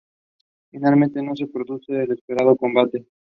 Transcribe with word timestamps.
Finalmente 0.71 1.21
no 1.21 1.35
se 1.35 1.45
produjo 1.45 1.93
el 1.93 2.11
esperado 2.11 2.55
combate. 2.55 3.05